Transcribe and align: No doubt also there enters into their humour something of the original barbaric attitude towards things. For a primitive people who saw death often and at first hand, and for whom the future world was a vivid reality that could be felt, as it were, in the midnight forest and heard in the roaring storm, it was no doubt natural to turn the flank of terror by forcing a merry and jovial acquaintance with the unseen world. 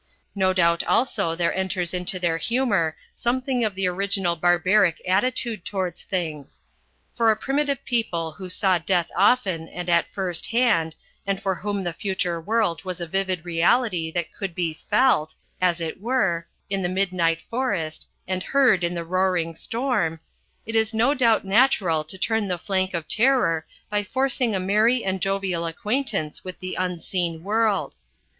No 0.33 0.51
doubt 0.51 0.83
also 0.85 1.35
there 1.35 1.53
enters 1.53 1.93
into 1.93 2.17
their 2.17 2.39
humour 2.39 2.97
something 3.13 3.63
of 3.63 3.75
the 3.75 3.85
original 3.85 4.35
barbaric 4.35 4.99
attitude 5.07 5.63
towards 5.63 6.01
things. 6.01 6.63
For 7.13 7.29
a 7.29 7.35
primitive 7.37 7.85
people 7.85 8.31
who 8.31 8.49
saw 8.49 8.79
death 8.79 9.11
often 9.15 9.67
and 9.67 9.89
at 9.89 10.11
first 10.11 10.47
hand, 10.47 10.95
and 11.27 11.39
for 11.39 11.53
whom 11.53 11.83
the 11.83 11.93
future 11.93 12.41
world 12.41 12.83
was 12.83 12.99
a 12.99 13.05
vivid 13.05 13.45
reality 13.45 14.09
that 14.13 14.33
could 14.33 14.55
be 14.55 14.79
felt, 14.89 15.35
as 15.61 15.79
it 15.79 16.01
were, 16.01 16.47
in 16.67 16.81
the 16.81 16.89
midnight 16.89 17.39
forest 17.47 18.07
and 18.27 18.41
heard 18.41 18.83
in 18.83 18.95
the 18.95 19.05
roaring 19.05 19.53
storm, 19.55 20.19
it 20.65 20.73
was 20.73 20.95
no 20.95 21.13
doubt 21.13 21.45
natural 21.45 22.03
to 22.05 22.17
turn 22.17 22.47
the 22.47 22.57
flank 22.57 22.95
of 22.95 23.07
terror 23.07 23.67
by 23.87 24.03
forcing 24.03 24.55
a 24.55 24.59
merry 24.59 25.03
and 25.05 25.21
jovial 25.21 25.63
acquaintance 25.67 26.43
with 26.43 26.59
the 26.59 26.73
unseen 26.73 27.43
world. 27.43 27.93